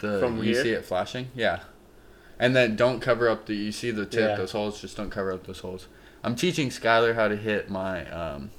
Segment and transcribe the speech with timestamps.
[0.00, 0.62] The From you here?
[0.62, 1.28] see it flashing?
[1.34, 1.60] Yeah.
[2.38, 4.36] And then don't cover up the you see the tip, Yeah.
[4.36, 5.86] those holes, just don't cover up those holes.
[6.24, 8.50] I'm teaching Skylar how to hit my um,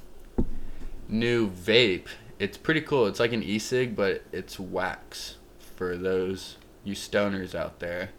[1.08, 2.08] new vape.
[2.40, 3.06] It's pretty cool.
[3.08, 5.36] It's like an e-cig, but it's wax
[5.76, 8.10] for those you stoners out there.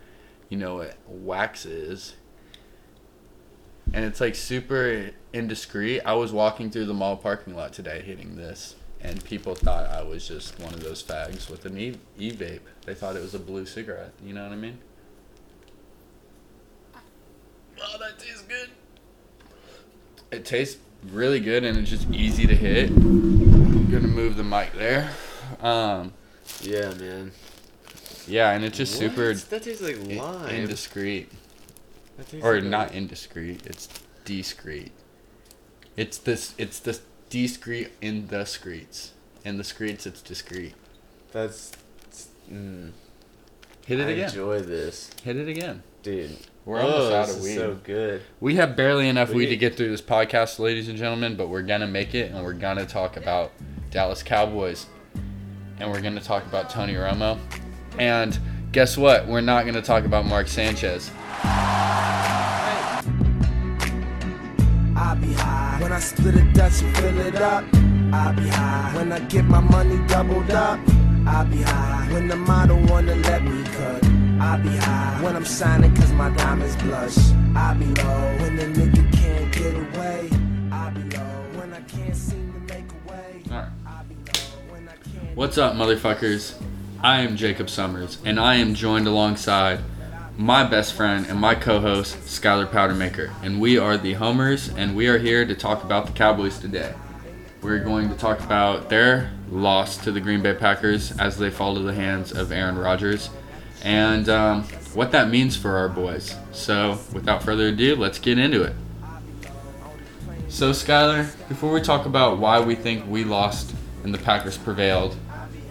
[0.49, 2.15] You know what wax is.
[3.93, 6.03] And it's like super indiscreet.
[6.05, 10.03] I was walking through the mall parking lot today hitting this, and people thought I
[10.03, 12.61] was just one of those fags with an e vape.
[12.87, 14.13] They thought it was a blue cigarette.
[14.25, 14.79] You know what I mean?
[17.81, 18.69] Oh, that tastes good.
[20.31, 20.79] It tastes
[21.11, 22.91] really good, and it's just easy to hit.
[22.91, 25.11] I'm gonna move the mic there.
[25.61, 26.13] Um,
[26.63, 27.33] Yeah, man.
[28.27, 30.49] yeah, and it's just super That tastes like i- lime.
[30.55, 31.31] indiscreet.
[32.41, 33.67] Or like a- not indiscreet.
[33.67, 33.89] It's
[34.25, 34.93] discreet.
[35.97, 36.55] It's this.
[36.57, 36.99] It's the
[37.33, 39.13] discreet in the streets.
[39.45, 40.75] In the streets, it's discreet.
[41.33, 41.73] That's.
[42.53, 42.91] Mm,
[43.87, 44.29] Hit it I again.
[44.29, 45.83] enjoy this, Hit it again.
[46.03, 46.37] dude.
[46.67, 47.55] We're oh, almost out this of is weed.
[47.57, 48.23] So good.
[48.39, 51.49] We have barely enough We- weed to get through this podcast, ladies and gentlemen, but
[51.49, 53.51] we're gonna make it, and we're gonna talk about
[53.91, 54.87] Dallas Cowboys,
[55.81, 57.39] and we're gonna talk about Tony Romo,
[57.99, 58.39] and
[58.73, 59.27] guess what?
[59.27, 61.11] We're not gonna talk about Mark Sanchez.
[64.95, 65.62] I be high.
[65.93, 67.65] When I split a Dutch and fill it up,
[68.15, 68.93] I be high.
[68.97, 70.81] When I get my money doubled up,
[71.27, 72.09] I be high.
[72.11, 74.03] When the model wanna let me cut,
[74.41, 75.23] I be high.
[75.23, 77.19] When I'm shining cause my diamonds blush,
[77.55, 78.37] I be low.
[78.41, 80.31] When the nigga can't get away,
[80.73, 81.61] I be low.
[81.61, 83.69] When I can't seem to make a way, All right.
[83.87, 84.73] I be low.
[84.73, 86.55] When I can't What's up, motherfuckers?
[87.03, 89.81] I am Jacob Summers, and I am joined alongside
[90.37, 95.07] my best friend and my co-host Skylar Powdermaker, and we are the Homers, and we
[95.09, 96.95] are here to talk about the Cowboys today.
[97.61, 101.75] We're going to talk about their loss to the Green Bay Packers as they fall
[101.75, 103.29] to the hands of Aaron Rodgers,
[103.85, 104.63] and um,
[104.95, 106.35] what that means for our boys.
[106.53, 108.75] So, without further ado, let's get into it.
[110.49, 115.15] So, Skylar, before we talk about why we think we lost and the Packers prevailed,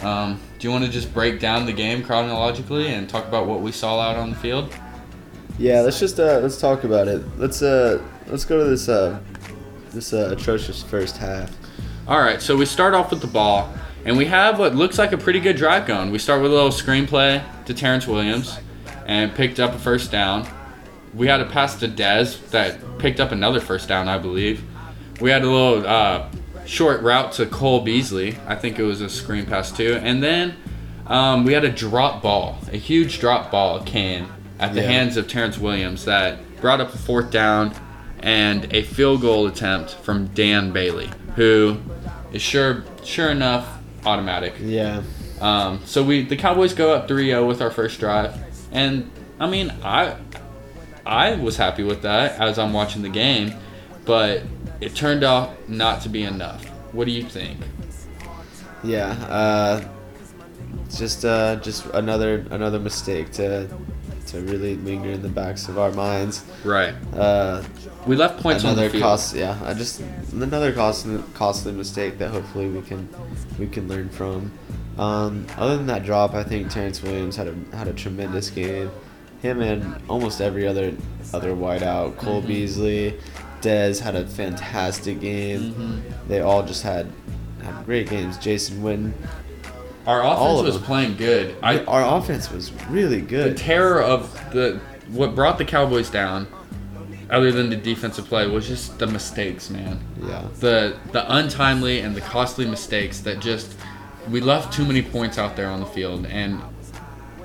[0.04, 3.62] um, do you want to just break down the game chronologically and talk about what
[3.62, 4.74] we saw out on the field?
[5.58, 7.22] Yeah, let's just uh, let's talk about it.
[7.38, 9.20] Let's uh, let's go to this uh,
[9.92, 11.56] this uh, atrocious first half.
[12.08, 13.72] All right, so we start off with the ball,
[14.06, 16.10] and we have what looks like a pretty good drive going.
[16.10, 18.58] We start with a little screenplay to Terrance Williams,
[19.06, 20.48] and picked up a first down.
[21.14, 24.64] We had a pass to Dez that picked up another first down, I believe.
[25.20, 26.28] We had a little uh,
[26.66, 28.38] short route to Cole Beasley.
[28.48, 30.56] I think it was a screen pass too, and then
[31.08, 34.28] um, we had a drop ball, a huge drop ball came
[34.60, 34.88] at the Yeah.
[34.92, 37.74] hands of Terrance Williams that brought up a fourth down
[38.20, 41.78] and a field goal attempt from Dan Bailey, who
[42.32, 43.68] is sure sure enough
[44.06, 44.54] automatic.
[44.62, 45.02] Yeah,
[45.42, 48.36] Um, so we the Cowboys go up 3-0 with our first drive,
[48.72, 50.14] and I mean I
[51.06, 53.56] I was happy with that as I'm watching the game,
[54.06, 54.44] but
[54.81, 56.66] it turned out not to be enough.
[56.94, 57.58] What do you think?
[58.84, 59.12] yeah.
[59.30, 59.88] Uh,
[60.90, 63.68] just uh, just another another mistake to
[64.28, 66.44] to really linger in the backs of our minds.
[66.64, 66.94] Right.
[67.14, 67.64] Uh,
[68.08, 69.03] We left points on another the field.
[69.03, 69.58] cost, yeah.
[69.64, 70.02] I just
[70.34, 73.08] another costly costly mistake that hopefully we can
[73.59, 74.52] we can learn from.
[74.97, 78.90] Um, other than that drop, I think Terrance Williams had a had a tremendous game.
[79.41, 80.94] Him and almost every other
[81.34, 82.47] other wideout, Cole Mm-hmm.
[82.47, 83.20] Beasley,
[83.62, 85.74] Dez had a fantastic game.
[85.74, 86.28] Mm-hmm.
[86.28, 87.12] They all just had
[87.64, 88.38] had great games.
[88.38, 89.14] Jason Witten,
[90.08, 90.84] Our offense of was them.
[90.84, 91.56] playing good.
[91.62, 93.54] I our offense was really good.
[93.54, 94.80] the terror of the
[95.10, 96.48] what brought the Cowboys down,
[97.30, 100.00] other than the defensive play, was just the mistakes, man.
[100.22, 103.76] yeah, the the untimely and the costly mistakes that just
[104.30, 106.62] we left too many points out there on the field and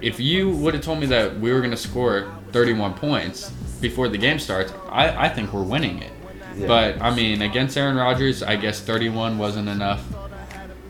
[0.03, 3.51] if you would have told me that we were going to score 31 points
[3.81, 6.13] before the game starts I, I think we're winning it
[6.57, 6.67] Yeah.
[6.67, 10.03] but i mean against aaron rodgers i guess 31 wasn't enough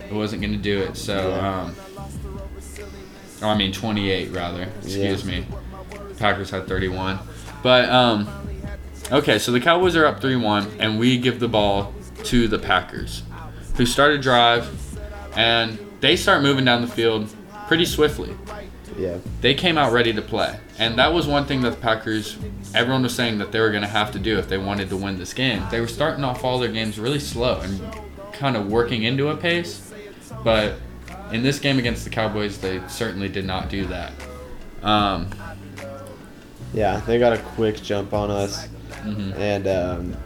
[0.08, 1.62] it wasn't going to do it so Yeah.
[1.62, 1.74] um
[3.42, 5.40] i mean 28 rather excuse Yeah.
[5.40, 5.46] me
[6.18, 7.18] packers had 31
[7.62, 8.28] but um
[9.12, 11.94] Okay, so the Cowboys are up 3 1, and we give the ball
[12.24, 13.22] to the Packers,
[13.76, 14.68] who start a drive,
[15.36, 17.32] and they start moving down the field
[17.68, 18.34] pretty swiftly.
[18.98, 22.36] Yeah, They came out ready to play, and that was one thing that the Packers,
[22.74, 24.96] everyone was saying that they were going to have to do if they wanted to
[24.96, 25.62] win this game.
[25.70, 27.80] They were starting off all their games really slow and
[28.32, 29.92] kind of working into a pace,
[30.44, 30.74] but
[31.32, 34.12] in this game against the Cowboys, they certainly did not do that.
[34.82, 35.28] Um,
[36.72, 37.00] yeah.
[37.06, 38.68] They got a quick jump on us.
[39.02, 39.34] mhm.
[39.36, 40.16] and um,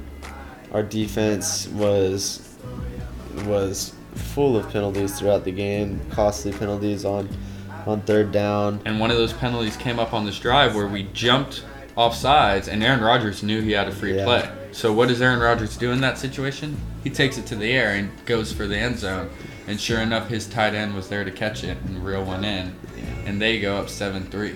[0.73, 2.57] our defense was
[3.47, 7.29] was full of penalties throughout the game, costly penalties on
[7.87, 8.81] on third down.
[8.85, 11.65] And one of those penalties came up on this drive where we jumped
[11.97, 14.25] off sides, and Aaron Rodgers knew he had a free Yeah.
[14.25, 14.49] play.
[14.73, 16.77] So what does Aaron Rodgers do in that situation?
[17.03, 19.29] He takes it to the air and goes for the end zone.
[19.67, 22.75] And sure enough, his tight end was there to catch it and reel one in.
[23.27, 24.55] And they go up 7 3.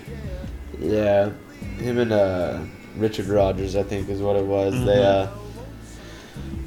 [0.81, 1.31] Yeah,
[1.79, 2.59] him and uh,
[2.97, 4.73] Richard Rodgers, I think, is what it was.
[4.85, 5.29] They, uh,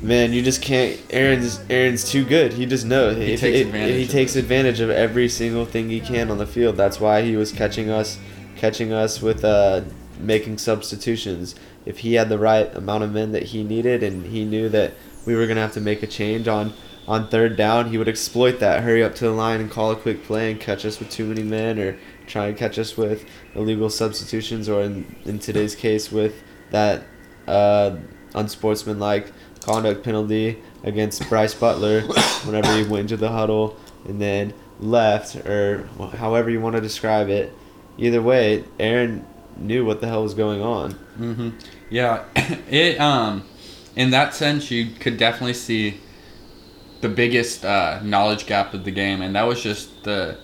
[0.02, 1.00] man, you just can't.
[1.10, 2.54] Aaron's Aaron's too good.
[2.54, 3.18] He just knows.
[3.18, 6.48] He takes advantage He of takes advantage of every single thing he can on the
[6.48, 6.78] field.
[6.78, 8.20] That's why he was catching us,
[8.56, 9.82] catching us with uh,
[10.20, 11.56] making substitutions.
[11.86, 14.94] If he had the right amount of men that he needed, and he knew that
[15.26, 16.74] we were gonna have to make a change on.
[17.08, 19.96] On third down, he would exploit that, hurry up to the line and call a
[19.96, 23.24] quick play and catch us with too many men, or try and catch us with
[23.56, 27.06] illegal substitutions, or in, in today's case with that
[27.48, 27.96] uh,
[28.36, 29.32] unsportsmanlike
[29.68, 32.02] conduct penalty against Brice Butler
[32.46, 35.88] whenever he went into the huddle and then left, or
[36.18, 37.54] however you want to describe it.
[37.98, 39.25] Either way, Aaron
[39.58, 40.94] knew what the hell was going on.
[41.19, 41.50] Mm-hmm.
[41.90, 42.25] Yeah,
[42.69, 43.44] it um,
[43.96, 46.00] in that sense, you could definitely see
[47.02, 50.38] the biggest uh, knowledge gap of the game, and that was just the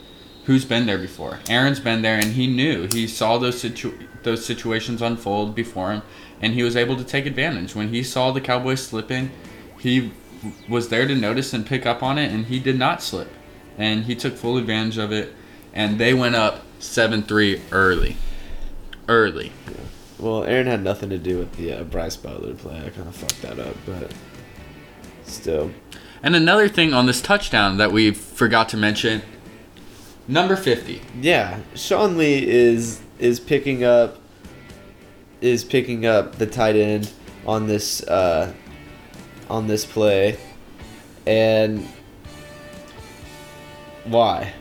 [0.45, 1.39] who's been there before.
[1.47, 6.01] Aaron's been there, and he knew he saw those situ- those situations unfold before him,
[6.43, 7.73] and he was able to take advantage.
[7.73, 9.31] When he saw the Cowboys slipping,
[9.79, 10.11] he
[10.67, 13.31] was there to notice and pick up on it, and he did not slip,
[13.77, 15.33] and he took full advantage of it,
[15.73, 18.17] and they went up seven three early,
[19.07, 19.53] early.
[20.19, 22.75] Well, Aaron had nothing to do with the uh, Brice Butler play.
[22.75, 24.11] I kind of fucked that up, but
[25.23, 25.71] still.
[26.21, 29.21] And another thing on this touchdown that we forgot to mention,
[30.27, 31.01] number 50.
[31.21, 34.17] Yeah, Sean Lee is is picking up
[35.43, 37.11] is picking up the tight end
[37.45, 38.53] on this uh,
[39.49, 40.37] on this play,
[41.27, 41.85] and
[44.05, 44.53] why?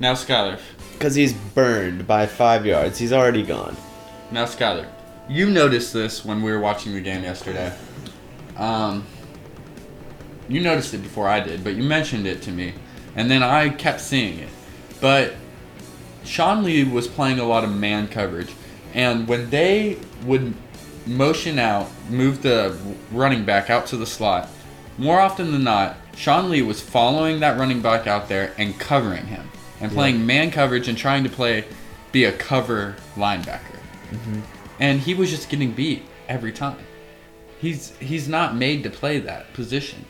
[0.00, 0.58] Now Skyler,
[0.94, 2.98] Because he's burned by five yards.
[2.98, 3.76] He's already gone.
[4.32, 4.88] now Skyler,
[5.28, 7.72] you noticed this when we were watching the game yesterday.
[8.56, 9.06] Um,
[10.48, 12.74] you noticed it before I did, but you mentioned it to me,
[13.14, 14.48] and then I kept seeing it.
[15.00, 15.34] But
[16.24, 18.50] Sean Lee was playing a lot of man coverage,
[18.94, 20.54] and when they would
[21.06, 22.76] motion out, move the
[23.10, 24.48] running back out to the slot,
[24.98, 29.26] more often than not, Sean Lee was following that running back out there and covering
[29.26, 29.50] him,
[29.80, 31.64] and playing man coverage and trying to play,
[32.12, 33.78] be a cover linebacker,
[34.10, 34.40] mm-hmm.
[34.78, 36.78] and he was just getting beat every time.
[37.60, 40.04] He's he's not made to play that position.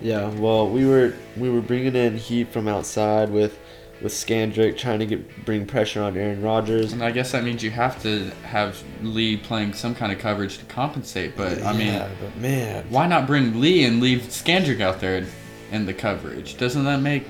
[0.00, 3.58] Yeah, well, we were we were bringing in heat from outside with
[4.00, 6.92] with Scandrick trying to get bring pressure on Aaron Rodgers.
[6.92, 10.58] And I guess that means you have to have Lee playing some kind of coverage
[10.58, 11.36] to compensate.
[11.36, 15.26] But I mean, but man, why not bring Lee and leave Scandrick out there
[15.72, 16.56] in the coverage?
[16.56, 17.26] Doesn't that make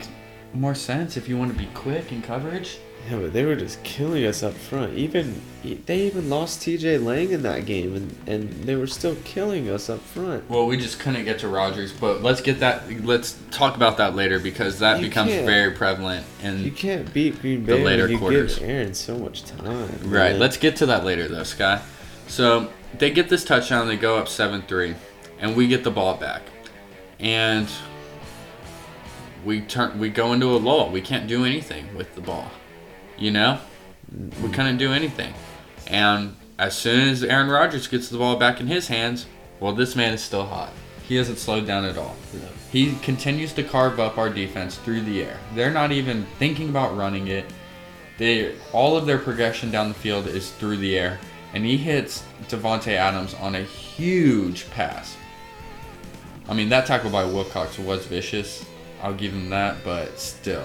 [0.54, 2.78] more sense if you want to be quick in coverage?
[3.10, 4.94] Yeah, but they were just killing us up front.
[4.94, 5.40] Even
[5.86, 6.98] they even lost T.J.
[6.98, 10.48] Lang in that game, and, and they were still killing us up front.
[10.50, 13.04] Well, we just couldn't get to Rodgers, but let's get that.
[13.04, 16.26] Let's talk about that later because that You becomes very prevalent.
[16.42, 18.58] And you can't beat Green The later when you quarters.
[18.58, 19.64] give Aaron so much time.
[20.04, 20.38] right, man.
[20.38, 21.80] let's get to that later though, Sky.
[22.26, 24.94] So they get this touchdown, they go up seven three,
[25.38, 26.42] and we get the ball back,
[27.18, 27.68] and
[29.44, 30.90] we turn we go into a lull.
[30.90, 32.50] We can't do anything with the ball,
[33.18, 33.58] you know.
[34.42, 35.34] We couldn't do anything,
[35.86, 39.26] and as soon as Aaron Rodgers gets the ball back in his hands,
[39.60, 40.72] well, this man is still hot.
[41.06, 42.16] He hasn't slowed down at all.
[42.70, 45.38] He continues to carve up our defense through the air.
[45.54, 47.46] They're not even thinking about running it.
[48.18, 51.18] They all of their progression down the field is through the air,
[51.54, 55.16] and he hits Davante Adams on a huge pass.
[56.48, 58.64] I mean, that tackle by Wilcox was vicious.
[59.02, 60.64] I'll give him that, but still,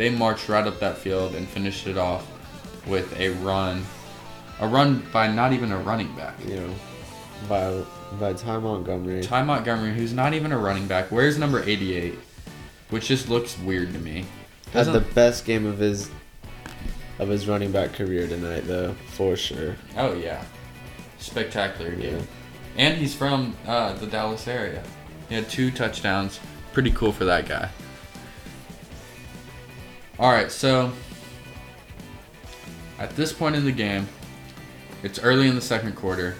[0.00, 2.26] they marched right up that field and finished it off
[2.86, 3.84] with a run,
[4.60, 6.34] a run by not even a running back.
[6.46, 6.74] you know,
[7.46, 7.82] by
[8.18, 9.22] by Ty Montgomery.
[9.22, 12.18] Ty Montgomery, who's not even a running back, wears number 88,
[12.88, 14.24] which just looks weird to me.
[14.72, 16.10] had the best game of his
[17.18, 19.76] of his running back career tonight, though, for sure.
[19.98, 20.42] Oh yeah,
[21.18, 22.16] spectacular game.
[22.16, 22.22] Yeah.
[22.78, 24.82] And he's from uh, the Dallas area.
[25.28, 26.40] He had two touchdowns.
[26.72, 27.68] Pretty cool for that guy.
[30.20, 30.92] All right, so
[32.98, 34.06] at this point in the game,
[35.02, 36.34] it's early in the second quarter,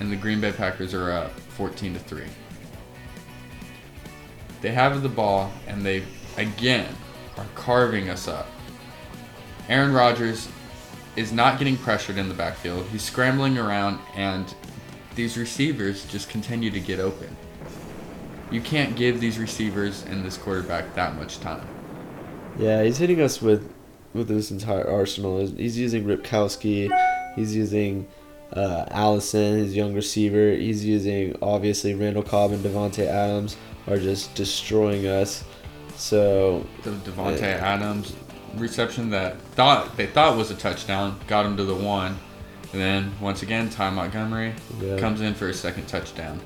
[0.00, 2.26] and the Green Bay Packers are up 14 to three.
[4.62, 6.02] They have the ball, and they
[6.38, 6.92] again
[7.36, 8.48] are carving us up.
[9.68, 10.48] Aaron Rodgers
[11.14, 12.84] is not getting pressured in the backfield.
[12.86, 14.52] He's scrambling around, and
[15.14, 17.36] these receivers just continue to get open.
[18.50, 21.64] You can't give these receivers and this quarterback that much time.
[22.58, 23.72] Yeah, he's hitting us with
[24.12, 25.46] with this entire arsenal.
[25.46, 26.90] He's using Ripkowski.
[27.36, 28.08] He's using
[28.52, 30.52] uh, Allison, his young receiver.
[30.52, 35.44] He's using obviously Randall Cobb and Davante Adams are just destroying us.
[35.96, 38.14] So The Davante Adams
[38.56, 42.18] reception that thought they thought was a touchdown got him to the one,
[42.72, 44.98] and then once again Ty Montgomery Yeah.
[44.98, 46.40] comes in for his second touchdown,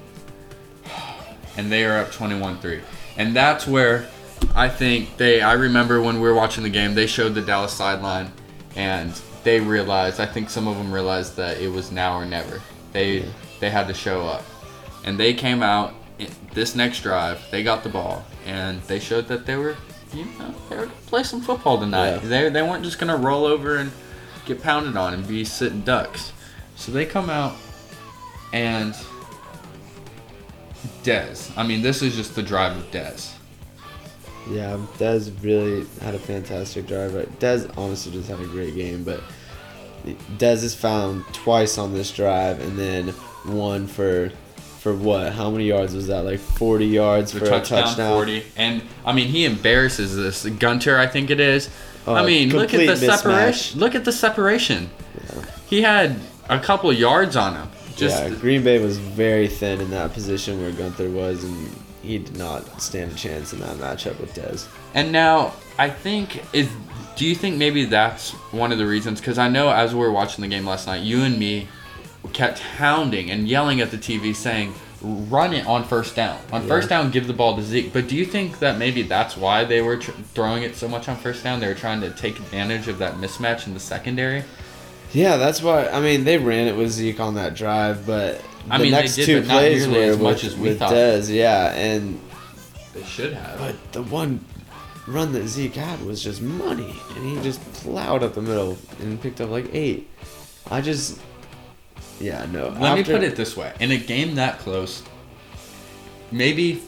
[1.56, 2.82] and they are up 21-3,
[3.16, 4.06] and that's where
[4.54, 5.40] I think they.
[5.40, 8.30] I remember when we were watching the game, they showed the Dallas sideline,
[8.76, 10.20] and they realized.
[10.20, 12.62] I think some of them realized that it was now or never.
[12.92, 13.24] They
[13.58, 14.44] they had to show up,
[15.04, 15.94] and they came out
[16.52, 17.44] this next drive.
[17.50, 19.76] They got the ball, and they showed that they were,
[20.12, 22.10] you know, they were gonna play some football tonight.
[22.10, 22.18] Yeah.
[22.18, 23.90] They they weren't just gonna roll over and
[24.46, 26.32] get pounded on and be sitting ducks.
[26.76, 27.56] So they come out
[28.52, 28.94] and
[31.02, 31.50] Dez.
[31.56, 33.32] I mean, this is just the drive of Dez.
[34.50, 37.14] Yeah, Dez really had a fantastic drive.
[37.14, 37.40] Right?
[37.40, 39.20] Dez honestly just had a great game, but
[40.36, 43.08] Dez is found twice on this drive, and then
[43.44, 44.30] one for
[44.80, 45.32] for what?
[45.32, 46.24] How many yards was that?
[46.26, 48.12] Like 40 yards The for touchdown, a touchdown.
[48.12, 48.42] 40.
[48.56, 51.70] And I mean, he embarrasses this Gunter, I think it is.
[52.06, 53.16] I Oh, mean, look at the mismatch.
[53.16, 53.80] separation.
[53.80, 54.90] Look at the separation.
[55.70, 56.16] He had
[56.50, 57.68] a couple yards on him.
[57.96, 61.70] Just yeah, Green Bay was very thin in that position where Gunter was, and
[62.04, 64.66] he did not stand a chance in that matchup with Dez.
[64.94, 66.68] And now I think is.
[67.16, 69.20] Do you think maybe that's one of the reasons?
[69.20, 71.68] Because I know as we were watching the game last night, you and me
[72.32, 76.38] kept hounding and yelling at the TV, saying, "Run it on first down.
[76.52, 76.68] On Yeah.
[76.68, 79.62] first down, give the ball to Zeke." But do you think that maybe that's why
[79.64, 81.60] they were tr- throwing it so much on first down?
[81.60, 84.42] They were trying to take advantage of that mismatch in the secondary.
[85.12, 85.86] Yeah, that's why.
[85.86, 88.40] I mean, they ran it with Zeke on that drive, but
[88.70, 90.52] I the mean, they next did, two but not plays nearly were as much with,
[90.52, 90.92] as we with thought.
[90.92, 91.34] Dez.
[91.34, 92.20] Yeah, and
[92.94, 93.58] They should have.
[93.58, 94.44] but the one
[95.06, 99.20] run that Zeke had was just money, and he just plowed up the middle and
[99.20, 100.08] picked up like eight.
[100.70, 101.20] I just,
[102.20, 102.68] yeah, no.
[102.68, 105.02] Let me put it this way: in a game that close,
[106.32, 106.82] maybe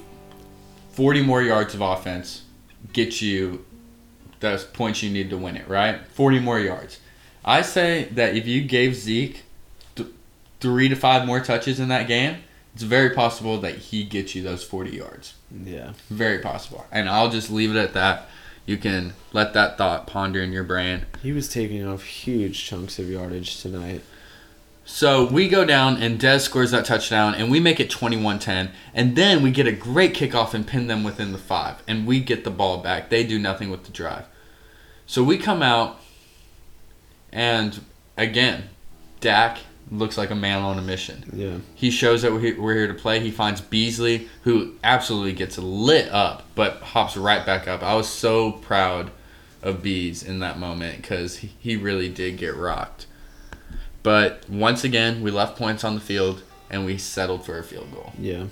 [0.92, 2.42] forty more yards of offense
[2.92, 3.64] get you
[4.40, 5.68] those points you need to win it.
[5.68, 6.00] Right?
[6.12, 7.00] Forty more yards.
[7.44, 9.44] I say that if you gave Zeke th-
[10.66, 12.38] three to five more touches in that game,
[12.74, 15.34] it's very possible that he gets you those forty yards.
[15.64, 16.84] Yeah, Very possible.
[16.90, 18.28] And I'll just leave it at that.
[18.66, 21.06] You can let that thought ponder in your brain.
[21.22, 24.02] he was taking off huge chunks of yardage tonight.
[24.84, 29.14] So we go down and Dez scores that touchdown and we make it 21-10 and
[29.14, 32.42] then we get a great kickoff and pin them within the 5 and we get
[32.42, 33.08] the ball back.
[33.08, 34.24] They do nothing with the drive.
[35.06, 36.00] So we come out
[37.32, 37.80] and
[38.16, 38.64] again,
[39.20, 39.58] Dak
[39.90, 41.30] looks like a man on a mission.
[41.32, 43.20] Yeah, He shows that we're here, to play.
[43.20, 47.82] He finds Beasley, who absolutely gets lit up, but hops right back up.
[47.82, 49.10] I was so proud
[49.62, 53.06] of Bees in that moment because he, he really did get rocked.
[54.02, 57.92] But once again, we left points on the field and we settled for a field
[57.92, 58.12] goal.
[58.18, 58.46] yeah.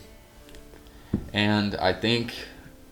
[1.32, 2.34] And I think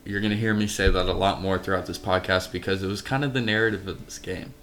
[0.04, 2.86] you're going to hear me say that a lot more throughout this podcast because it
[2.86, 4.54] was kind of the narrative of this game.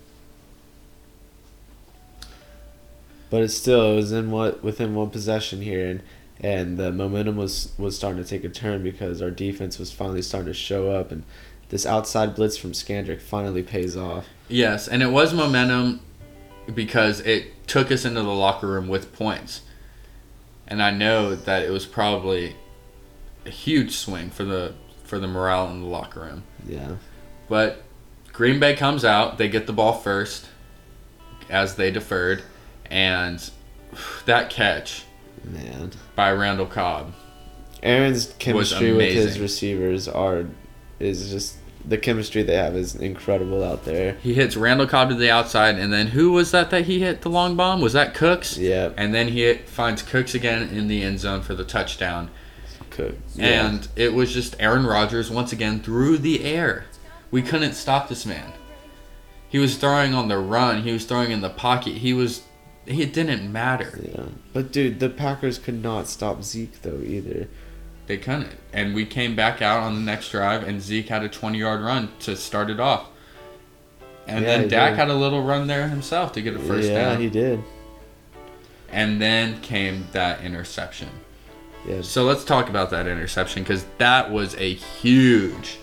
[3.29, 6.01] But it still it was in what within one possession here, and
[6.41, 10.21] and the momentum was was starting to take a turn because our defense was finally
[10.21, 11.24] starting to show up, and
[11.69, 14.25] this outside blitz from Scandrick finally pays off.
[14.48, 16.01] Yes, and it was momentum
[16.74, 19.62] because it took us into the locker room with points.
[20.67, 22.55] And I know that it was probably
[23.45, 26.43] a huge swing for the for the morale in the locker room.
[26.67, 26.95] Yeah,
[27.48, 27.83] But
[28.31, 30.48] Green Bay comes out, they get the ball first
[31.50, 32.43] as they deferred
[32.89, 33.50] and
[34.25, 35.03] that catch
[35.43, 35.91] man.
[36.15, 37.13] by Randall Cobb.
[37.81, 40.46] Aaron's chemistry with his receivers are
[41.00, 41.55] is just
[41.86, 44.13] the chemistry they have is incredible out there.
[44.22, 47.22] He hits Randall Cobb to the outside and then who was that that he hit
[47.22, 47.79] the long bomb?
[47.79, 48.58] Was that Cooks?
[48.58, 52.29] Yeah, And then he hit, finds Cooks again in the end zone for the touchdown.
[52.89, 53.15] cook.
[53.34, 53.67] Yeah.
[53.67, 56.86] And it was just Aaron Rodgers once again through the air.
[57.31, 58.51] We couldn't stop this man.
[59.48, 60.84] He was throwing on the run.
[60.84, 61.93] He was throwing in the pocket.
[61.98, 62.43] He was.
[62.89, 64.00] It didn't matter.
[64.01, 67.48] yeah, but dude, the Packers could not stop Zeke though either.
[68.08, 68.50] They couldn't.
[68.74, 71.81] And we came back out on the next drive, and Zeke had a 20 yard
[71.81, 73.05] run to start it off.
[74.27, 74.98] And Yeah, then he Dak did.
[75.00, 77.12] had a little run there himself to get a first yeah, down.
[77.13, 77.63] Yeah, he did.
[78.91, 81.10] And then came that interception.
[81.88, 85.77] Yeah, So let's talk about that interception because that was a huge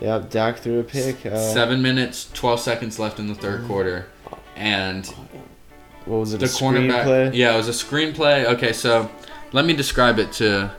[0.00, 0.22] yeah.
[0.30, 1.24] Dak threw a pick.
[1.26, 4.06] Uh, Seven minutes, twelve seconds left in the third quarter,
[4.56, 5.12] and
[6.10, 6.40] What was it?
[6.40, 7.04] the cornerback.
[7.04, 7.34] screenplay?
[7.34, 8.44] Yeah, it was a screenplay.
[8.44, 9.08] Okay, so
[9.52, 10.72] let me describe it to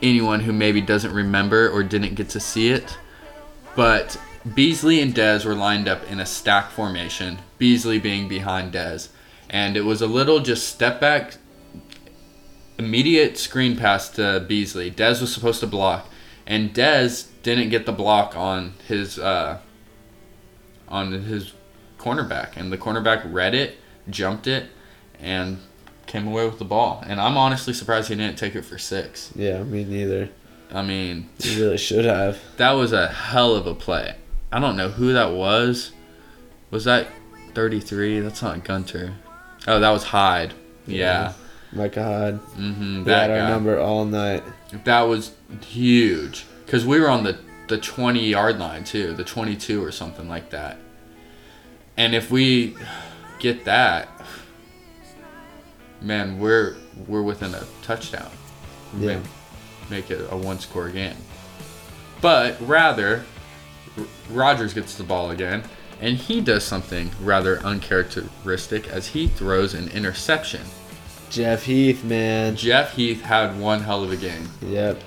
[0.00, 2.96] anyone who maybe doesn't remember or didn't get to see it.
[3.76, 4.18] But
[4.54, 9.10] Beasley and Dez were lined up in a stack formation, Beasley being behind Dez.
[9.50, 11.34] And it was a little just step back,
[12.78, 14.90] immediate screen pass to Beasley.
[14.90, 16.08] Dez was supposed to block,
[16.46, 19.58] and Dez didn't get the block on his uh,
[20.88, 21.52] on his
[21.98, 23.76] cornerback, and the cornerback read it,
[24.08, 24.66] jumped it,
[25.18, 25.58] and
[26.06, 27.02] came away with the ball.
[27.06, 29.30] And I'm honestly surprised he didn't take it for six.
[29.36, 30.28] Yeah, me neither.
[30.72, 32.38] I mean, He really should have.
[32.56, 34.14] that was a hell of a play.
[34.52, 35.92] I don't know who that was.
[36.70, 37.08] Was that
[37.54, 38.20] 33?
[38.20, 39.14] That's not Gunter.
[39.66, 40.54] Oh, that was Hyde.
[40.86, 41.32] Yeah.
[41.72, 42.40] Micah Hyde.
[42.56, 43.04] Mm-hmm.
[43.04, 43.50] That had our guy.
[43.50, 44.42] number all night.
[44.84, 46.46] That was huge.
[46.64, 47.38] Because we were on the,
[47.68, 49.12] the 20 yard line, too.
[49.14, 50.78] The 22 or something like that.
[51.96, 52.76] And if we
[53.40, 54.08] get that,
[56.00, 58.30] man, we're we're within a touchdown.
[58.98, 59.16] Yeah.
[59.16, 59.22] Make,
[59.90, 61.16] make it a one score game.
[62.20, 63.24] But rather,
[63.98, 65.62] R- Rodgers gets the ball again,
[66.00, 70.62] and he does something rather uncharacteristic as he throws an interception.
[71.30, 72.56] Jeff Heath, man.
[72.56, 74.48] Jeff Heath had one hell of a game.
[74.62, 75.00] Yep.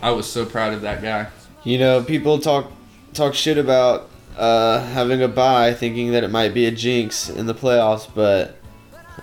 [0.00, 1.28] I was so proud of that guy.
[1.64, 2.70] You know, people talk
[3.12, 7.46] talk shit about uh, having a bye, thinking that it might be a jinx in
[7.46, 8.56] the playoffs, but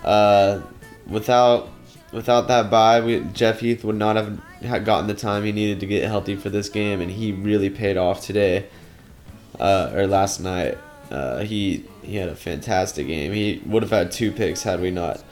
[0.03, 0.62] uh,
[1.08, 1.70] without
[2.12, 5.86] without that bye, we, Jeff Heath would not have gotten the time he needed to
[5.86, 8.67] get healthy for this game, and he really paid off today
[9.60, 10.77] uh, or last night.
[11.12, 13.34] Uh, he he had a fantastic game.
[13.34, 15.24] He would have had two picks had we not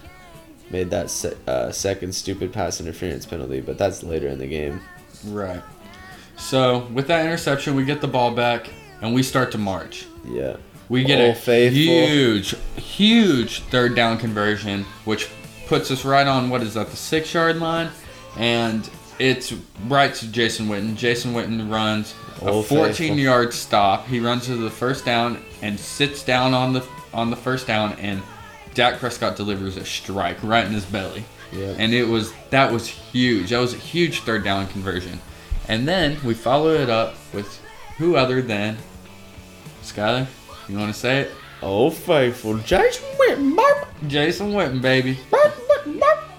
[0.69, 4.79] made that se- uh, second stupid pass interference penalty, but that's later in the game.
[5.25, 5.61] Right.
[6.37, 8.69] So with that interception, we get the ball back
[9.01, 10.05] and we start to march.
[10.25, 10.57] Yeah.
[10.89, 11.81] We get Oh, a faithful.
[11.81, 15.29] huge, huge third down conversion, which
[15.67, 17.89] puts us right on what is that the six yard line,
[18.37, 18.89] and
[19.19, 19.53] it's
[19.87, 20.95] right to Jason Witten.
[20.95, 23.17] Jason Witten runs a Oh, 14 faithful.
[23.19, 24.07] yard stop.
[24.07, 27.93] He runs to the first down and sits down on the on the first down,
[27.99, 28.21] and
[28.73, 31.23] Dak Prescott delivers a strike right in his belly.
[31.53, 31.75] Yeah.
[31.77, 33.49] And it was that was huge.
[33.51, 35.21] That was a huge third down conversion.
[35.69, 37.61] And then we follow it up with
[37.97, 38.77] who other than
[39.81, 40.27] Skyler?
[40.67, 41.31] You want to say it?
[41.61, 45.19] Oh, faithful Jason Witten, Barb, Jason Witten, baby.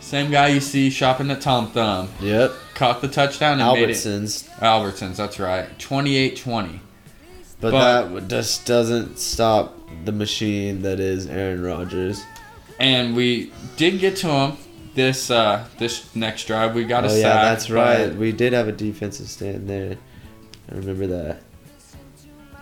[0.01, 2.09] Same guy you see shopping at Tom Thumb.
[2.21, 2.53] Yep.
[2.75, 3.93] Caught the touchdown and made it.
[3.93, 4.49] Albertsons.
[4.59, 5.67] Albertsons, that's right.
[5.79, 6.81] 28-20.
[7.61, 12.23] But, But- that just doesn't stop the machine that is Aaron Rodgers.
[12.79, 14.57] And we did get to him
[14.95, 16.75] this uh this next drive.
[16.75, 17.19] We got a oh, sack.
[17.21, 18.15] yeah, that's right.
[18.15, 19.97] We did have a defensive stand there.
[20.71, 21.43] I remember that.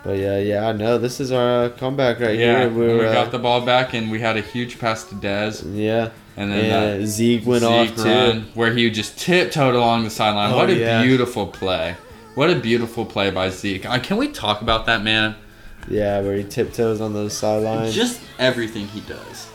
[0.03, 0.97] But yeah, yeah, I know.
[0.97, 2.69] This is our uh, comeback right Yeah, here.
[2.69, 5.15] we, We were, uh, got the ball back and we had a huge pass to
[5.15, 5.63] Dez.
[5.75, 6.09] yeah.
[6.37, 6.59] And then
[6.93, 8.43] And that Zeke went Zeke off too.
[8.55, 10.53] where he just tiptoed along the sideline.
[10.53, 11.03] Oh, what a yeah.
[11.03, 11.95] beautiful play.
[12.35, 13.85] What a beautiful play by Zeke.
[13.85, 15.35] Uh, can we talk about that man?
[15.89, 17.93] Yeah, where he tiptoes on those sidelines.
[17.93, 19.47] Just everything he does.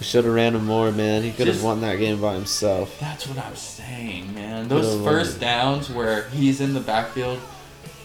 [0.00, 1.22] Should have ran him more, man.
[1.22, 2.98] He could have won that game by himself.
[3.00, 4.66] That's what I'm saying, man.
[4.68, 7.38] Those first downs where he's in the backfield,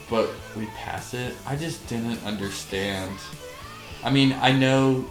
[0.10, 3.16] but we pass it, I just didn't understand.
[4.04, 5.06] I mean, I know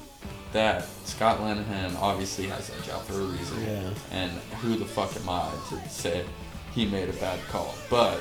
[0.53, 3.63] that Scott Linehan obviously has that job for a reason.
[3.65, 3.91] Yeah.
[4.13, 6.25] And who the fuck am I to say
[6.73, 7.75] he made a bad call?
[7.91, 8.21] But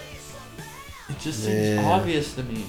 [1.09, 2.65] it just seems obvious to me.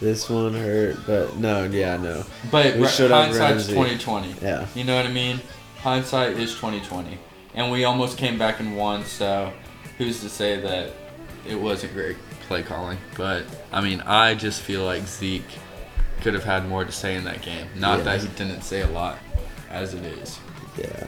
[0.00, 2.24] This one hurt, but no, yeah, no.
[2.52, 4.34] But We re- should hindsight's twenty twenty.
[4.40, 4.66] Yeah.
[4.74, 5.40] You know what I mean?
[5.78, 7.18] Hindsight is twenty twenty,
[7.54, 9.04] and we almost came back and won.
[9.04, 9.52] So,
[9.96, 10.92] who's to say that
[11.48, 12.16] it wasn't great
[12.48, 12.98] play calling?
[13.16, 15.44] But I mean, I just feel like Zeke
[16.22, 17.68] could have had more to say in that game.
[17.76, 19.18] Not that he didn't say a lot,
[19.70, 20.38] as it is.
[20.76, 21.06] Yeah.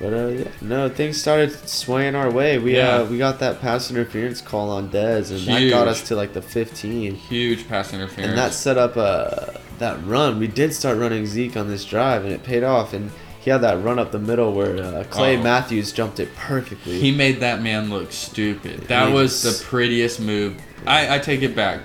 [0.00, 2.58] But uh, yeah, no, things started swaying our way.
[2.58, 2.98] We Yeah.
[2.98, 6.32] uh, we got that pass interference call on Dez, and that got us to like
[6.34, 8.28] the 15, Huge pass interference.
[8.30, 10.38] and that set up uh, that run.
[10.38, 12.92] We did start running Zeke on this drive, and it paid off.
[12.92, 15.42] And he had that run up the middle where uh, Clay Oh.
[15.42, 17.00] Matthews jumped it perfectly.
[17.00, 18.80] He made that man look stupid.
[18.82, 20.56] That was the prettiest move.
[20.86, 21.80] I, I take it back.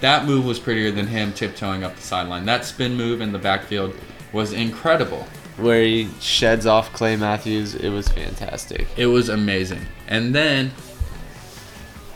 [0.00, 2.44] That move was prettier than him tiptoeing up the sideline.
[2.46, 3.94] That spin move in the backfield
[4.32, 5.26] was incredible.
[5.58, 7.74] where he sheds off Clay Matthews.
[7.74, 8.86] It was fantastic.
[8.96, 9.82] It was amazing.
[10.08, 10.72] And then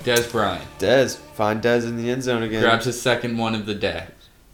[0.04, 2.62] Dez Bryant Dez, find Dez in the end zone again.
[2.62, 4.06] grabs his second one of the day.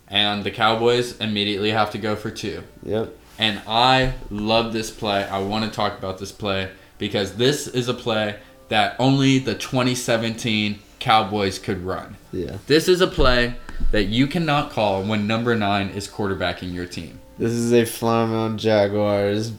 [0.08, 2.64] And the Cowboys immediately have to go for two.
[2.82, 3.16] Yep.
[3.38, 5.24] And I love this play.
[5.24, 9.54] I want to talk about this play because this is a play that only the
[9.54, 12.16] 2017 Cowboys could run.
[12.32, 12.58] Yeah.
[12.66, 13.56] This is a play
[13.90, 17.20] that you cannot call when number nine is quarterbacking your team.
[17.38, 19.52] This is a Flamon Jaguars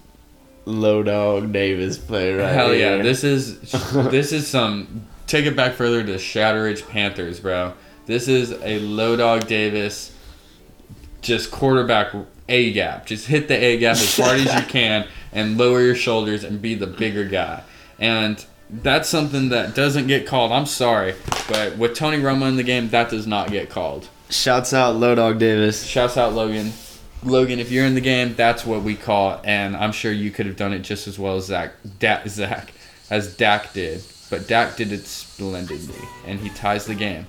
[0.66, 2.98] low dog Davis play right Hell here.
[2.98, 3.04] yeah!
[3.04, 3.60] This is
[4.10, 7.74] this is some take it back further to Shatteridge Panthers, bro.
[8.06, 10.16] This is a low dog Davis,
[11.22, 12.14] just quarterback
[12.50, 13.06] A gap.
[13.06, 16.62] Just hit the A gap as hard as you can and lower your shoulders and
[16.62, 17.64] be the bigger guy.
[18.00, 20.52] And that's something that doesn't get called.
[20.52, 21.16] I'm sorry,
[21.48, 24.10] but with Tony Romo in the game, that does not get called.
[24.30, 25.86] Shouts out Low Dog Davis.
[25.86, 26.74] Shouts out Logan.
[27.24, 30.32] Logan, if you're in the game, that's what we call it, and I'm sure you
[30.32, 32.74] could have done it just as well as Zach, da- Zach,
[33.10, 34.04] as Dak did.
[34.30, 37.28] But Dak did it splendidly, and he ties the game.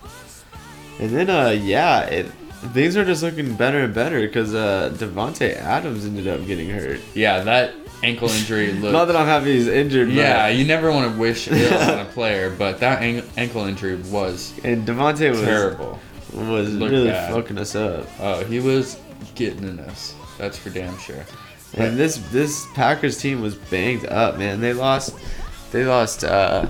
[0.98, 2.26] And then, uh, yeah, it,
[2.72, 7.00] things are just looking better and better because uh, Davante Adams ended up getting hurt.
[7.14, 8.92] Yeah, that ankle injury looked.
[8.92, 11.98] Not that I'm happy he's injured, but yeah, you never want to wish ill on
[12.00, 15.98] a player, but that an- ankle injury was and Davante was terrible.
[16.32, 17.32] was Looked really bad.
[17.32, 18.06] fucking us up.
[18.20, 18.98] Oh, he was
[19.34, 20.14] getting in us.
[20.38, 21.24] That's for damn sure.
[21.76, 24.60] And this this Packers team was banged up, man.
[24.60, 25.14] They lost
[25.72, 26.68] they lost uh,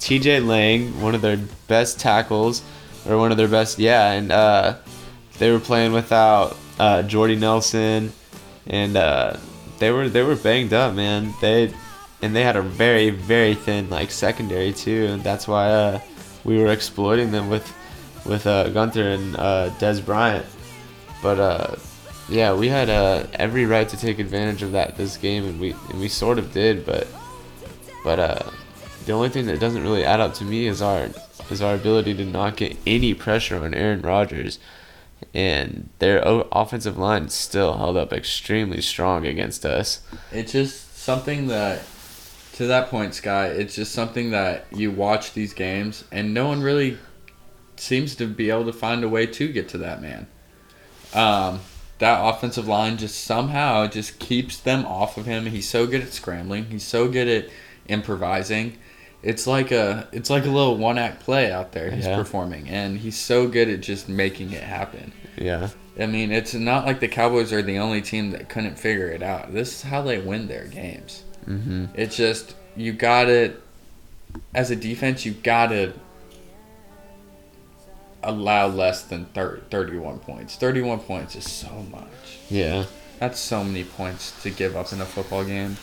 [0.00, 0.40] T.J.
[0.40, 1.36] Lang, one of their
[1.68, 2.62] best tackles,
[3.06, 4.74] or one of their best, yeah, and uh,
[5.40, 8.12] they were playing without uh, Jordy Nelson,
[8.66, 9.36] and uh,
[9.78, 11.34] they were they were banged up, man.
[11.40, 11.74] They
[12.22, 16.00] and they had a very very thin like secondary too, and that's why uh,
[16.44, 17.66] we were exploiting them with
[18.26, 20.44] with uh, Gunter and uh, Dez Bryant.
[21.22, 21.76] But uh,
[22.28, 22.90] yeah, we had
[23.32, 26.52] every right to take advantage of that this game, and we and we sort of
[26.52, 26.84] did.
[26.84, 27.08] But
[28.04, 28.16] but
[29.06, 31.08] the only thing that doesn't really add up to me is our
[31.48, 34.58] is our ability to not get any pressure on Aaron Rodgers,
[35.34, 40.00] and their offensive line still held up extremely strong against us.
[40.32, 41.82] It's just something that,
[42.54, 46.62] to that point, Sky, it's just something that you watch these games and no one
[46.62, 46.98] really
[47.76, 50.26] seems to be able to find a way to get to that man.
[51.14, 51.60] Um,
[51.98, 55.46] that offensive line just somehow just keeps them off of him.
[55.46, 56.66] He's so good at scrambling.
[56.66, 57.48] He's so good at
[57.88, 58.78] improvising.
[59.22, 62.16] It's like a it's like a little one act play out there he's Yeah.
[62.16, 65.12] performing, and he's so good at just making it happen.
[65.36, 69.08] Yeah, I mean, it's not like the Cowboys are the only team that couldn't figure
[69.08, 69.52] it out.
[69.52, 71.22] This is how they win their games.
[71.44, 73.54] hmm It's just you gotta,
[74.54, 75.92] as a defense, you gotta
[78.22, 80.56] allow less than 30, 31 points.
[80.56, 82.38] Thirty-one points is so much.
[82.48, 82.84] yeah.
[83.18, 85.76] That's so many points to give up in a football game.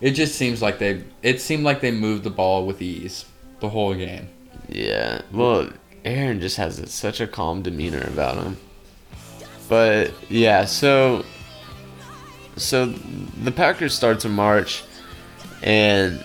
[0.00, 1.02] It just seems like they.
[1.22, 3.24] It seemed like they moved the ball with ease
[3.60, 4.28] the whole game.
[4.68, 5.22] Yeah.
[5.32, 5.70] Well,
[6.04, 8.56] Aaron just has such a calm demeanor about him.
[9.68, 11.24] But yeah, so
[12.56, 14.84] so the Packers start to march,
[15.62, 16.24] and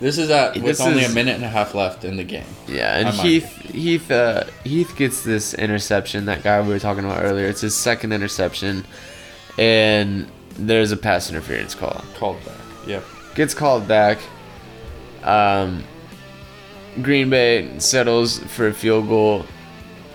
[0.00, 2.44] This is at with only is- a minute and a half left in the game.
[2.68, 6.26] yeah, and Heath Heath uh, Heath gets this interception.
[6.26, 7.46] That guy we were talking about earlier.
[7.46, 8.84] It's his second interception,
[9.58, 12.04] and there's a pass interference call.
[12.18, 12.54] Called back.
[12.86, 13.02] Yep.
[13.34, 14.18] Gets called back.
[15.22, 15.84] Um,
[17.02, 19.46] Green Bay settles for a field goal,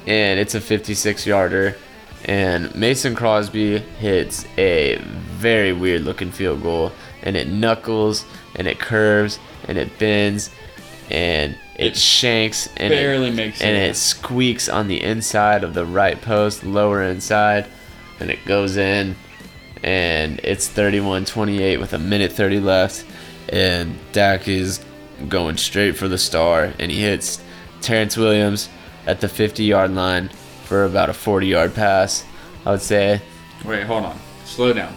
[0.08, 1.75] and it's a 56 yarder.
[2.25, 4.97] And Mason Crosby hits a
[5.32, 6.91] very weird looking field goal,
[7.23, 10.49] and it knuckles, and it curves, and it bends,
[11.10, 13.91] and it, It shanks, and barely it, makes and it.
[13.91, 17.65] it squeaks on the inside of the right post, lower inside,
[18.19, 19.15] and it goes in
[19.84, 23.06] and it's 31-28 with a minute 30 left
[23.50, 24.84] and Dak is
[25.28, 27.42] going straight for the star and he hits
[27.82, 28.70] Terrance Williams
[29.08, 30.30] at the 50 yard line
[30.65, 32.26] for about a 40 yard pass
[32.65, 33.22] I would say
[33.65, 34.18] Wait, hold on.
[34.46, 34.96] Slow down.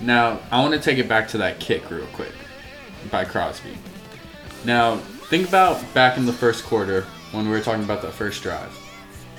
[0.00, 2.32] Now, I want to take it back to that kick real quick
[3.10, 3.76] by Crosby.
[4.64, 8.42] Now, think about back in the first quarter when we were talking about that first
[8.42, 8.76] drive.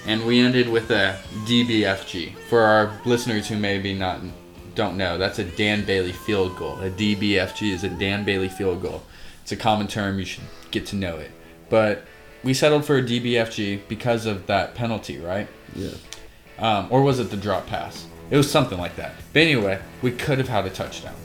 [0.05, 2.35] And we ended with a DBFG.
[2.49, 4.19] For our listeners who maybe not
[4.75, 6.79] don't know, that's a Dan Bailey field goal.
[6.81, 9.03] A DBFG is a Dan Bailey field goal.
[9.41, 11.31] It's a common term, you should get to know it.
[11.69, 12.03] But
[12.43, 15.47] we settled for a DBFG because of that penalty, right?
[15.75, 15.91] yeah
[16.57, 18.05] um, or was it the drop pass?
[18.29, 19.13] It was something like that.
[19.33, 21.15] But anyway, we could have had a touchdown.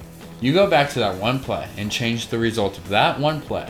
[0.41, 3.69] You go back to that one play and change the result of that one play.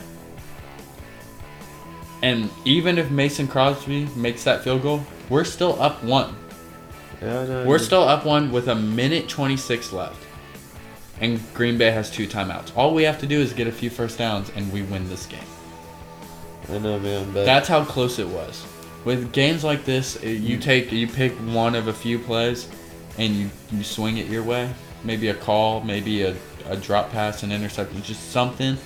[2.23, 6.35] And even if Mason Crosby makes that field goal, we're still up one.
[7.21, 10.25] Yeah, no, We're still up one with a minute 26 left.
[11.21, 12.77] And Green Bay has two timeouts.
[12.77, 15.27] All we have to do is get a few first downs and we win this
[15.27, 15.41] game.
[16.71, 18.65] I know man but That's how close it was.
[19.05, 22.69] With games like this, uh, you take you pick one of a few plays,
[23.17, 24.71] and you you swing it your way.
[25.05, 28.77] Maybe a call, maybe a, a drop pass, an interception, just something.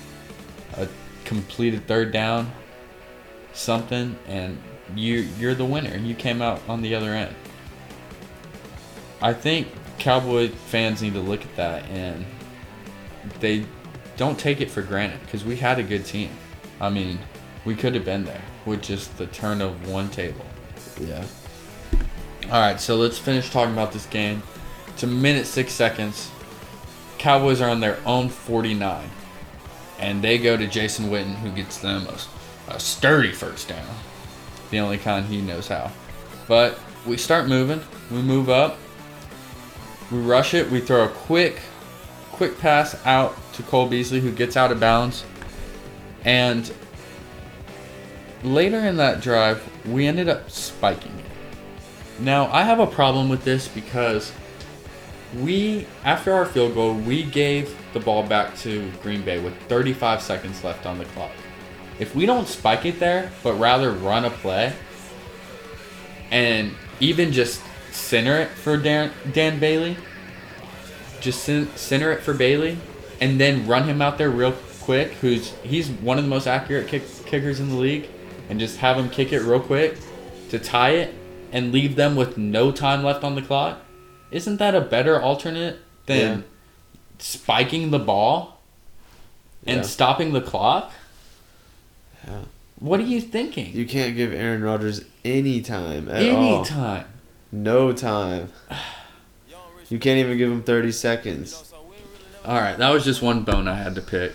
[0.77, 0.87] A
[1.25, 2.51] completed third down,
[3.53, 4.57] something, and
[4.95, 5.89] you you're the winner.
[5.89, 7.35] And you came out on the other end.
[9.23, 12.25] I think Cowboy fans need to look at that and
[13.39, 13.65] they
[14.17, 16.29] don't take it for granted because we had a good team.
[16.81, 17.19] I mean,
[17.65, 20.45] We could have been there with just the turn of one table.
[20.99, 21.23] Yeah.
[22.51, 24.43] All right, so let's finish talking about this game.
[24.89, 26.29] It's a minute six seconds.
[27.17, 29.09] Cowboys are on their own 49,
[29.97, 33.87] and they go to Jason Witten, who gets them a, a sturdy first down,
[34.71, 35.89] the only kind he knows how.
[36.49, 37.79] But we start moving.
[38.11, 38.77] We move up.
[40.13, 40.69] We rush it.
[40.69, 41.59] We throw a quick,
[42.31, 45.25] quick pass out to Cole Beasley, who gets out of bounds,
[46.23, 46.71] and
[48.43, 51.25] later in that drive, we ended up spiking it.
[52.19, 54.31] Now, I have a problem with this because
[55.39, 60.21] we, after our field goal, we gave the ball back to Green Bay with 35
[60.21, 61.31] seconds left on the clock.
[61.97, 64.73] If we don't spike it there, but rather run a play
[66.29, 69.97] and even just center it for Dan, Dan Bailey,
[71.21, 71.43] just
[71.77, 72.77] center it for Bailey,
[73.21, 76.87] and then run him out there real quick, who's he's one of the most accurate
[76.87, 78.09] kick, kickers in the league,
[78.49, 79.97] and just have him kick it real quick
[80.49, 81.13] to tie it
[81.51, 83.79] and leave them with no time left on the clock.
[84.31, 85.77] Isn't that a better alternate
[86.07, 86.41] than Yeah.
[87.19, 88.59] spiking the ball
[89.65, 89.83] and Yeah.
[89.83, 90.91] stopping the clock?
[92.27, 92.39] Yeah.
[92.79, 93.73] What are you thinking?
[93.73, 96.55] You can't give Aaron Rodgers any time at all.
[96.57, 97.05] Anytime.
[97.53, 98.51] No time.
[99.89, 101.71] You can't even give him 30 seconds.
[102.43, 104.33] All right, that was just one bone I had to pick.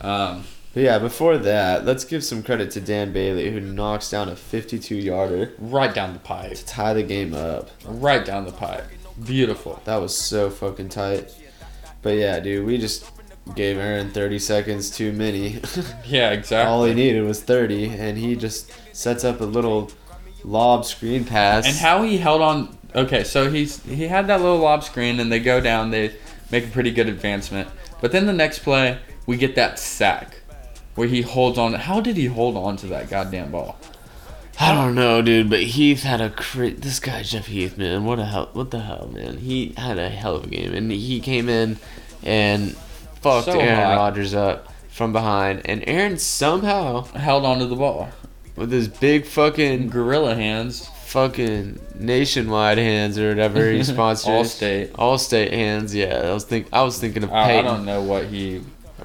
[0.00, 4.28] Um, But yeah, before that, let's give some credit to Dan Bailey, who knocks down
[4.28, 6.54] a 52 yarder right down the pipe.
[6.54, 7.70] to tie the game up.
[7.86, 8.84] Right down the pipe.
[9.24, 9.80] Beautiful.
[9.84, 11.32] That was so fucking tight.
[12.02, 13.10] But yeah, dude, we just
[13.54, 15.60] gave Aaron 30 seconds too many.
[16.06, 16.70] Yeah, exactly.
[16.70, 19.90] All he needed was 30, and he just sets up a little
[20.44, 21.66] lob screen pass.
[21.66, 22.76] And how he held on.
[22.94, 25.90] Okay, so he's he had that little lob screen, and they go down.
[25.90, 26.14] They
[26.50, 27.68] make a pretty good advancement.
[28.00, 30.40] But then the next play, we get that sack
[30.94, 31.72] where he holds on.
[31.74, 33.76] How did he hold on to that goddamn ball?
[34.60, 38.04] I don't know, dude, but Heath had a cra- this guy Jeff Heath, man.
[38.04, 39.38] What a hell, what the hell, man.
[39.38, 41.76] He had a hell of a game, and he came in
[42.22, 42.76] and
[43.20, 43.96] fucked So Aaron.
[43.96, 48.08] Rodgers up from behind, and Aaron somehow Held on to the ball.
[48.56, 50.88] With his big fucking Gorilla hands.
[51.06, 54.26] fucking nationwide hands or whatever he sponsors.
[54.28, 54.88] Allstate.
[54.92, 55.94] Allstate hands.
[55.94, 57.64] Yeah, I was think I was thinking of I, I Peyton.
[57.64, 58.62] don't know what he.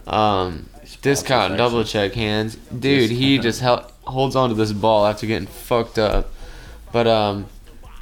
[0.08, 0.70] Um,
[1.02, 3.10] discount and double check hands, dude.
[3.12, 3.44] He Discount.
[3.44, 6.32] just held, holds on to this ball after getting fucked up.
[6.92, 7.46] But um,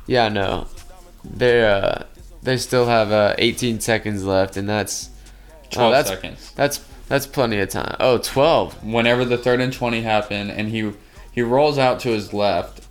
[0.05, 0.67] yeah, no,
[1.25, 2.03] they uh,
[2.43, 5.09] they still have uh 18 seconds left, and that's
[5.71, 6.51] 12 oh, that's seconds.
[6.55, 6.77] that's
[7.09, 7.95] that's plenty of time.
[7.99, 8.85] Oh, 12.
[8.85, 10.91] Whenever the third and 20 happen, and he
[11.37, 12.81] he rolls out to his left,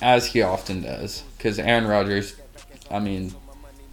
[0.00, 2.36] as he often does, because Aaron Rodgers,
[2.88, 3.34] I mean,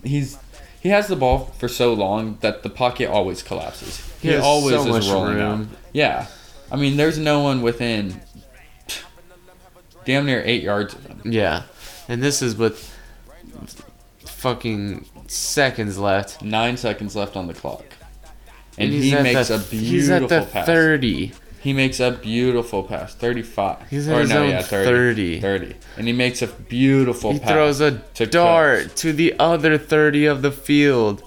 [0.04, 0.38] he's
[0.80, 4.06] he has the ball for so long that the pocket always collapses.
[4.22, 5.62] He, He has always so is rolling room.
[5.62, 5.68] out.
[5.94, 6.28] Yeah,
[6.72, 8.22] I mean, there's no one within
[10.06, 11.22] damn near eight yards of him.
[11.26, 11.64] Yeah,
[12.08, 12.96] and this is with
[14.26, 16.44] fucking seconds left.
[16.44, 17.84] Nine seconds left on the clock,
[18.78, 20.68] and he's he makes the, a beautiful He's at the pass.
[20.68, 21.32] 30.
[21.64, 23.90] He makes a beautiful pass, 35.
[23.90, 25.40] He's at his own 30.
[25.40, 25.76] 30.
[25.96, 27.48] And he makes a beautiful He pass.
[27.48, 31.24] He throws a to dart to the other 30 of the field.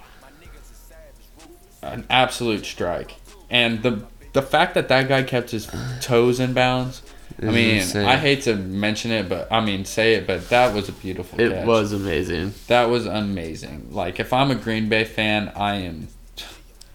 [1.82, 3.14] An absolute strike.
[3.48, 5.70] And the the fact that that guy kept his
[6.02, 7.00] toes in bounds.
[7.40, 8.06] I mean, insane.
[8.06, 11.40] I hate to mention it, but I mean, say it, but that was a beautiful
[11.40, 11.66] It catch.
[11.66, 12.52] was amazing.
[12.66, 13.88] That was amazing.
[13.90, 16.08] Like, if I'm a Green Bay fan, I am.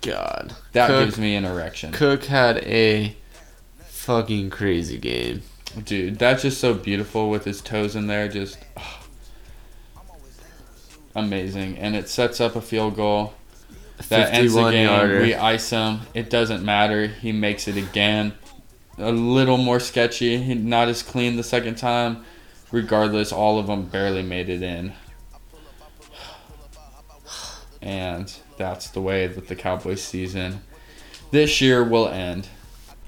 [0.02, 0.56] God.
[0.74, 1.92] That Cook, gives me an erection.
[1.92, 3.16] Cook had a
[4.02, 5.44] fucking crazy game.
[5.86, 8.28] Dude, that's just so beautiful with his toes in there.
[8.28, 9.04] Just ah.
[11.16, 11.78] amazing.
[11.78, 13.34] And it sets up a field goal.
[14.10, 14.88] That ends the game.
[14.88, 15.22] yarder.
[15.22, 16.00] We ice him.
[16.16, 17.06] It doesn't matter.
[17.06, 18.34] He makes it again.
[18.98, 20.56] A little more sketchy.
[20.56, 22.26] Not as clean the second time.
[22.72, 24.94] Regardless, all of them barely made it in.
[27.84, 30.62] And that's the way that the Cowboys season
[31.32, 32.48] this year will end.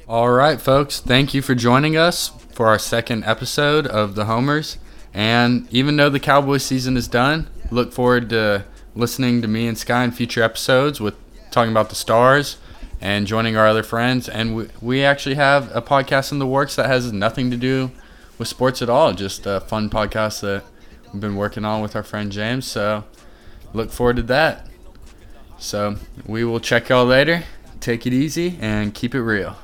[0.05, 0.99] All right, folks.
[0.99, 4.77] Thank you for joining us for our second episode of the Homers.
[5.13, 9.77] And even though the Cowboys season is done, look forward to listening to me and
[9.77, 11.15] Sky in future episodes with
[11.51, 12.57] talking about the stars
[12.99, 14.27] and joining our other friends.
[14.27, 17.89] And we, we actually have a podcast in the works that has nothing to do
[18.37, 20.65] with sports at all, just a fun podcast that
[21.13, 22.65] we've been working on with our friend James.
[22.65, 23.05] So
[23.71, 24.67] look forward to that.
[25.59, 25.95] So
[26.27, 27.45] we will check y'all later.
[27.79, 29.55] Take it easy and keep it real.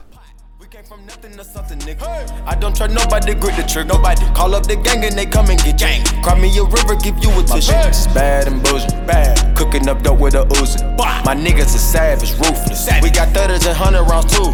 [1.09, 2.45] We came from nothing to something, nigga.
[2.45, 3.87] I don't trust nobody, grip the trigger.
[3.87, 6.03] Nobody call up the gang and they come and get gang.
[6.21, 7.71] Cry me a river, give you a tissue.
[7.71, 9.57] My bitch is bad and bullshit, bad.
[9.57, 10.83] Cooking up dope with a Uzi.
[11.25, 12.87] My niggas are savage, ruthless.
[13.01, 14.51] We got thudders and hundred rounds too.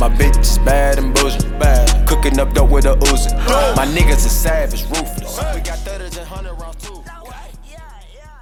[0.00, 2.06] My bitch is bad and bullshit, bad.
[2.06, 3.32] Cooking up dope with a Uzi.
[3.76, 5.38] My niggas are savage, ruthless.
[5.54, 5.78] We got